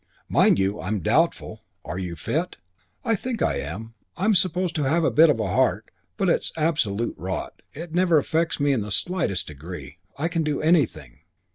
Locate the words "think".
3.15-3.43